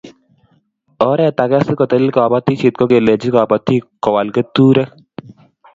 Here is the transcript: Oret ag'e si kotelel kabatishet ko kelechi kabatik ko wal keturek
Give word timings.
Oret 1.07 1.37
ag'e 1.43 1.59
si 1.65 1.73
kotelel 1.79 2.11
kabatishet 2.15 2.75
ko 2.77 2.83
kelechi 2.91 3.29
kabatik 3.35 3.83
ko 4.01 4.07
wal 4.15 4.29
keturek 4.35 4.89